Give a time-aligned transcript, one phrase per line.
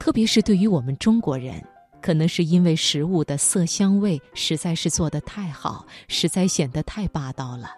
[0.00, 1.62] 特别是对于我们中国人，
[2.00, 7.70] 可能是因为食物的色香味实在是做得太好，实在显得太霸道了，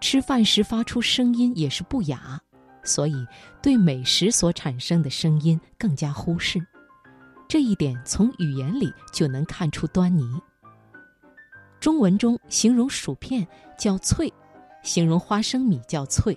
[0.00, 2.38] 吃饭时发出声音也是不雅，
[2.82, 3.24] 所以
[3.62, 6.60] 对美食所产生的声音更加忽视。
[7.48, 10.28] 这一点从语言里就能看出端倪。
[11.78, 13.46] 中文中形容薯片
[13.78, 14.32] 叫脆，
[14.82, 16.36] 形容花生米叫脆，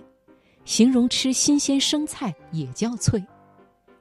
[0.64, 3.20] 形容吃新鲜生菜也叫脆。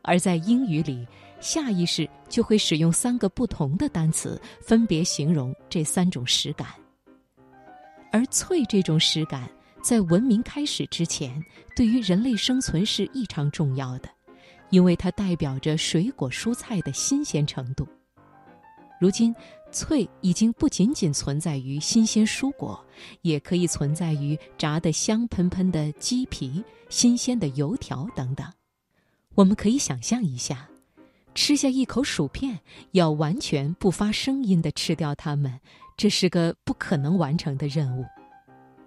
[0.06, 1.06] 而在英语里，
[1.40, 6.68] 下意识就会使用三个不同的单词，分别形容这三种食感。
[8.12, 9.50] 而脆这种食感，
[9.84, 11.44] 在文明开始之前，
[11.76, 14.10] 对于人类生存是异常重要的，
[14.70, 17.86] 因为它代表着水果蔬菜的新鲜程度。
[19.02, 19.36] 如今，
[19.72, 22.82] 脆已经不仅仅存在于新鲜蔬果，
[23.24, 28.46] 也可以存在于炸得香喷喷的鸡皮、新鲜的油条等等。
[29.36, 30.70] 我们可以想象一下，
[31.34, 32.58] 吃下一口薯片，
[32.92, 35.60] 要完全不发声音的吃掉它们，
[35.98, 38.06] 这是个不可能完成的任务。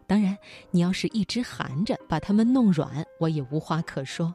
[0.07, 0.37] 当然，
[0.71, 4.35] 你要是一直含着把它们弄软，我也无话可说。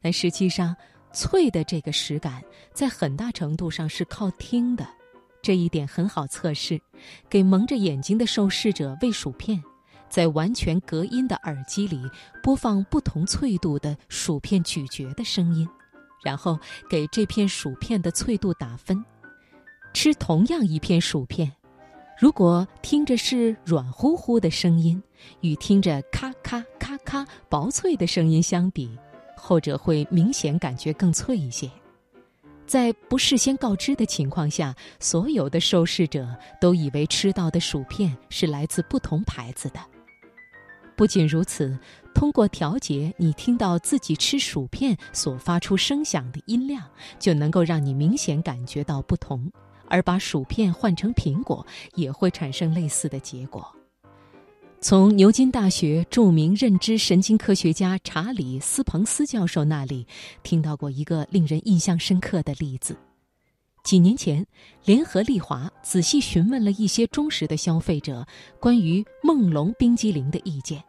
[0.00, 0.74] 但实际上，
[1.12, 4.88] 脆的这个食感在很大程度上是靠听的，
[5.42, 6.80] 这一点很好测试。
[7.28, 9.62] 给蒙着眼睛的受试者喂薯片。
[10.12, 11.98] 在完全隔音的耳机里
[12.42, 15.66] 播放不同脆度的薯片咀嚼的声音，
[16.22, 16.58] 然后
[16.90, 19.02] 给这片薯片的脆度打分。
[19.94, 21.50] 吃同样一片薯片，
[22.18, 25.02] 如果听着是软乎乎的声音，
[25.40, 28.94] 与听着咔咔咔咔薄脆的声音相比，
[29.34, 31.70] 后者会明显感觉更脆一些。
[32.66, 39.80] 在不事先告知的情况下，所有的受试者都以为吃到的薯片是来自不同牌子的。
[41.02, 41.76] 不仅如此，
[42.14, 46.80] 通过调节你听到自己吃薯片所发出声响的音量，
[47.18, 49.50] 就能够让你明显感觉到不同。
[49.88, 53.66] 而把薯片换成苹果，也会产生类似的结果。
[54.80, 60.06] 从牛津大学著名认知神经科学家查理斯彭斯教授那里
[60.44, 62.96] 听到过一个令人印象深刻的例子。
[63.82, 64.46] 几年前，
[64.84, 68.24] 联合利华仔细询问了一些忠实的消费者
[68.60, 70.80] 关于梦龙冰激凌的意见。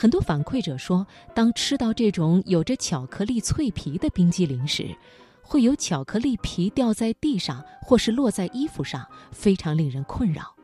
[0.00, 4.96] 很多反馈者说，当吃到这种有着巧克力脆皮的冰激凌时，
[5.42, 10.56] 会有巧克力皮掉在地上或是落在衣服上，非常令人困扰。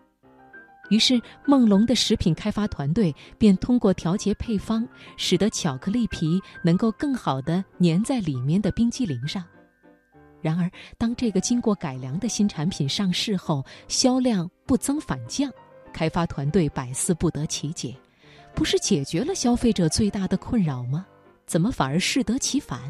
[0.89, 4.89] 于是，梦龙的食品开发团队便通过调节配方，
[5.19, 9.45] 使得巧克力皮能够更好地粘在里面的冰激凌上。
[10.41, 15.53] 然而，当这个经过改良的新产品上市后，销量不增反降，
[15.93, 17.95] 开发团队百思不得其解：
[18.57, 21.07] 不是解决了消费者最大的困扰吗？
[21.45, 22.81] 怎么反而适得其反？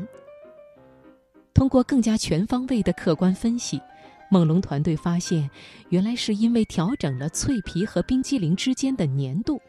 [1.53, 3.81] 通过更加全方位的客观分析，
[4.31, 5.50] 梦龙团队发现，
[5.88, 9.60] 原来是因为调整了脆皮和冰激凌之间的粘度，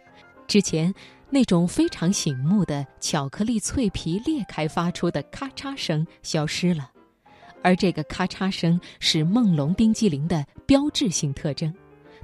[0.47, 0.93] 之前
[1.31, 6.91] 那种非常醒目的巧克力脆皮裂开发出的咔嚓声消失了。
[7.63, 11.73] 而这个咔嚓声是梦龙冰激凌的标志性特征，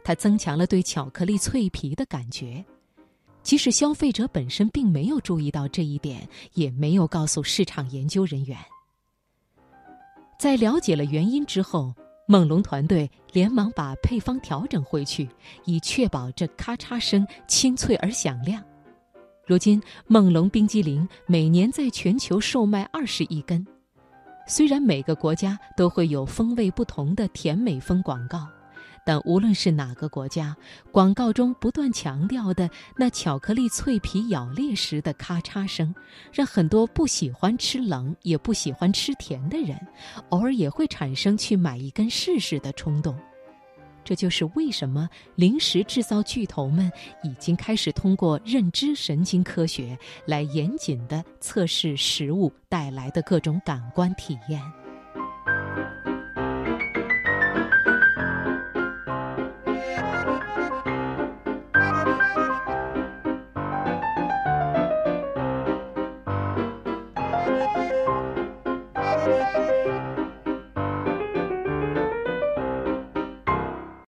[0.03, 2.63] 它增强了对巧克力脆皮的感觉。
[3.44, 8.58] 即使消费者本身并没有注意到这一点，也没有告诉市场研究人员。
[10.40, 11.94] 在了解了原因之后，
[12.26, 15.30] 梦龙团队连忙把配方调整回去，
[15.66, 18.64] 以确保这咔嚓声清脆而响亮。
[19.46, 23.66] 如今，梦龙冰激凌每年在全球售卖二十亿根。
[24.48, 28.48] 虽然每个国家都会有风味不同的甜美风广告，
[29.06, 30.56] 但无论是哪个国家，
[30.91, 35.94] 广告中不断强调的那巧克力脆皮咬裂时的咔嚓声，
[36.31, 39.78] 让很多不喜欢吃冷也不喜欢吃甜的人，
[40.30, 43.16] 偶尔也会产生去买一根试试的冲动。
[44.06, 46.91] 这就是为什么零食制造巨头们
[47.24, 54.61] 已经开始通过认知神经科学来严谨地测试食物带来的各种感官体验。